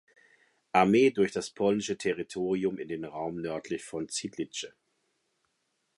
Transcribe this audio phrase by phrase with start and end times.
[0.71, 4.73] Armee durch das polnische Territorium in den Raum nördlich von Siedlce.